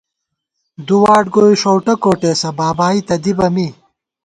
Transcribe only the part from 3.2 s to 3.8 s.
دِبہ می